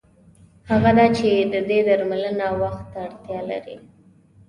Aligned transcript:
هغه 0.69 0.91
دا 0.97 1.05
چې 1.17 1.29
د 1.53 1.55
دې 1.69 1.79
درملنه 1.87 2.47
وخت 2.61 2.85
ته 2.93 3.01
اړتیا 3.07 3.39
لري. 3.49 3.77